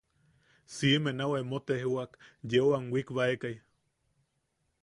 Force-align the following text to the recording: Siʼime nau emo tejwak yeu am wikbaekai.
Siʼime 0.75 1.11
nau 1.17 1.31
emo 1.39 1.57
tejwak 1.67 2.11
yeu 2.51 2.67
am 2.77 2.85
wikbaekai. 2.93 3.55